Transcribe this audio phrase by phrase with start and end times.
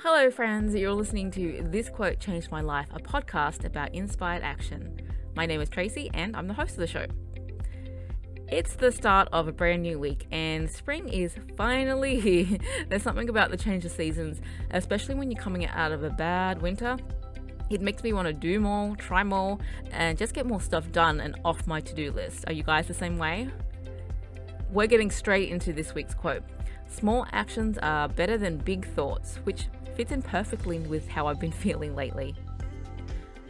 [0.00, 0.74] Hello, friends.
[0.74, 5.00] You're listening to This Quote Changed My Life, a podcast about inspired action.
[5.34, 7.06] My name is Tracy, and I'm the host of the show.
[8.52, 12.58] It's the start of a brand new week, and spring is finally here.
[12.90, 16.60] There's something about the change of seasons, especially when you're coming out of a bad
[16.60, 16.98] winter.
[17.70, 19.56] It makes me want to do more, try more,
[19.92, 22.44] and just get more stuff done and off my to do list.
[22.46, 23.48] Are you guys the same way?
[24.76, 26.42] We're getting straight into this week's quote.
[26.86, 31.50] Small actions are better than big thoughts, which fits in perfectly with how I've been
[31.64, 32.34] feeling lately.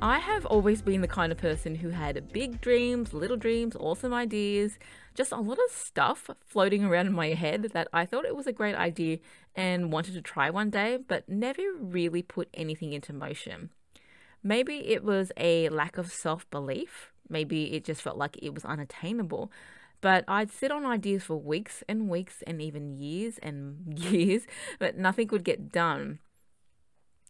[0.00, 4.14] I have always been the kind of person who had big dreams, little dreams, awesome
[4.14, 4.78] ideas,
[5.14, 8.46] just a lot of stuff floating around in my head that I thought it was
[8.46, 9.18] a great idea
[9.54, 13.68] and wanted to try one day, but never really put anything into motion.
[14.42, 18.64] Maybe it was a lack of self belief, maybe it just felt like it was
[18.64, 19.52] unattainable.
[20.00, 24.46] But I'd sit on ideas for weeks and weeks and even years and years,
[24.78, 26.20] but nothing would get done.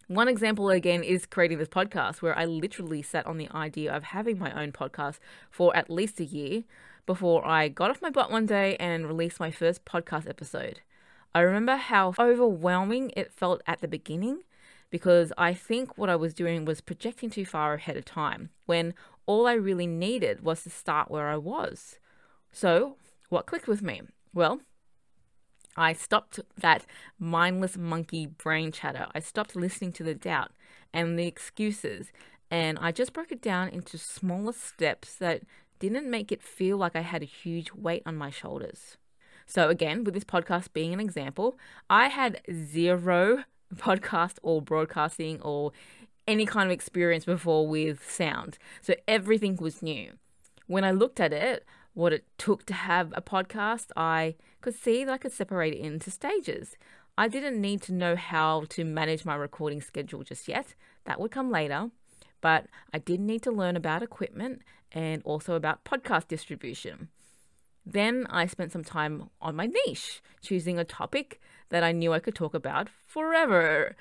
[0.07, 4.03] One example again is creating this podcast, where I literally sat on the idea of
[4.03, 6.65] having my own podcast for at least a year
[7.07, 10.81] before I got off my butt one day and released my first podcast episode.
[11.33, 14.43] I remember how overwhelming it felt at the beginning
[14.91, 18.95] because I think what I was doing was projecting too far ahead of time when
[19.27, 22.01] all I really needed was to start where I was.
[22.53, 22.97] So,
[23.29, 24.03] what clicked with me?
[24.35, 24.61] Well,
[25.77, 26.85] I stopped that
[27.19, 29.07] mindless monkey brain chatter.
[29.15, 30.51] I stopped listening to the doubt
[30.93, 32.13] and the excuses,
[32.51, 35.43] and I just broke it down into smaller steps that
[35.79, 38.97] didn't make it feel like I had a huge weight on my shoulders.
[39.47, 45.73] So, again, with this podcast being an example, I had zero podcast or broadcasting or
[46.29, 48.59] any kind of experience before with sound.
[48.83, 50.13] So, everything was new.
[50.67, 55.05] When I looked at it, what it took to have a podcast, I could see
[55.05, 56.77] that I could separate it into stages.
[57.19, 60.75] I didn't need to know how to manage my recording schedule just yet.
[61.05, 61.91] That would come later.
[62.41, 67.09] But I did need to learn about equipment and also about podcast distribution.
[67.85, 71.41] Then I spent some time on my niche, choosing a topic
[71.71, 73.97] that I knew I could talk about forever.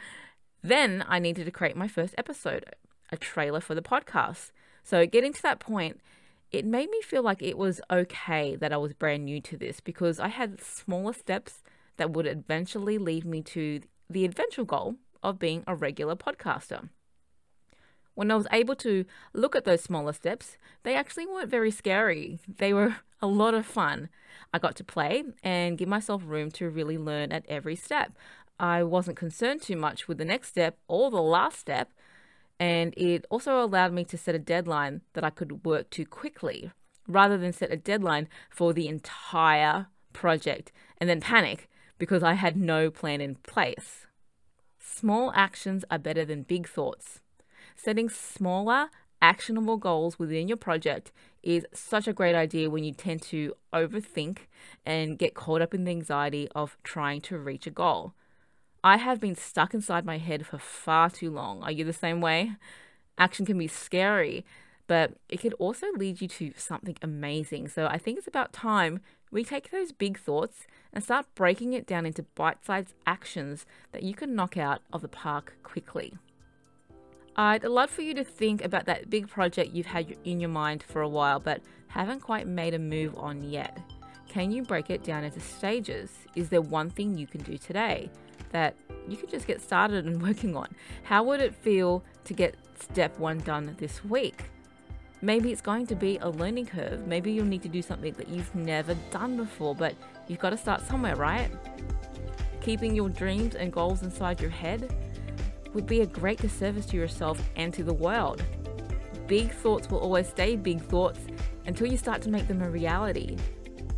[0.61, 2.65] Then I needed to create my first episode,
[3.11, 4.51] a trailer for the podcast.
[4.83, 6.01] So, getting to that point,
[6.51, 9.79] it made me feel like it was okay that I was brand new to this
[9.79, 11.63] because I had smaller steps
[11.97, 16.89] that would eventually lead me to the eventual goal of being a regular podcaster.
[18.15, 22.39] When I was able to look at those smaller steps, they actually weren't very scary.
[22.47, 24.09] They were a lot of fun.
[24.53, 28.13] I got to play and give myself room to really learn at every step.
[28.59, 31.91] I wasn't concerned too much with the next step or the last step
[32.59, 36.71] and it also allowed me to set a deadline that I could work to quickly
[37.07, 42.55] rather than set a deadline for the entire project and then panic because I had
[42.55, 44.05] no plan in place.
[44.79, 47.21] Small actions are better than big thoughts.
[47.75, 48.89] Setting smaller,
[49.21, 54.39] actionable goals within your project is such a great idea when you tend to overthink
[54.85, 58.13] and get caught up in the anxiety of trying to reach a goal.
[58.83, 61.61] I have been stuck inside my head for far too long.
[61.63, 62.53] Are you the same way?
[63.17, 64.45] Action can be scary,
[64.87, 67.67] but it could also lead you to something amazing.
[67.67, 69.01] So I think it's about time
[69.31, 74.03] we take those big thoughts and start breaking it down into bite sized actions that
[74.03, 76.13] you can knock out of the park quickly.
[77.35, 80.83] I'd love for you to think about that big project you've had in your mind
[80.83, 83.77] for a while but haven't quite made a move on yet.
[84.29, 86.11] Can you break it down into stages?
[86.35, 88.09] Is there one thing you can do today?
[88.51, 88.75] That
[89.07, 90.67] you could just get started and working on.
[91.03, 94.45] How would it feel to get step one done this week?
[95.21, 97.05] Maybe it's going to be a learning curve.
[97.05, 99.93] Maybe you'll need to do something that you've never done before, but
[100.27, 101.51] you've got to start somewhere, right?
[102.61, 104.95] Keeping your dreams and goals inside your head
[105.73, 108.43] would be a great disservice to yourself and to the world.
[109.27, 111.19] Big thoughts will always stay big thoughts
[111.65, 113.37] until you start to make them a reality.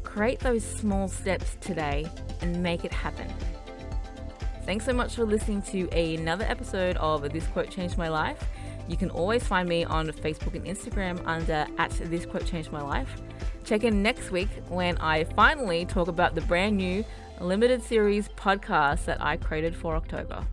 [0.03, 2.05] Create those small steps today
[2.41, 3.31] and make it happen.
[4.71, 8.41] Thanks so much for listening to another episode of This Quote Changed My Life.
[8.87, 12.81] You can always find me on Facebook and Instagram under at This Quote Changed My
[12.81, 13.21] Life.
[13.65, 17.03] Check in next week when I finally talk about the brand new
[17.41, 20.47] limited series podcast that I created for October.